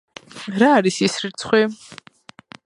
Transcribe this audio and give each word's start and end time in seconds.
რა 0.63 0.69
არის 0.77 0.97
ის 1.09 1.19
რიცხვი? 1.25 1.63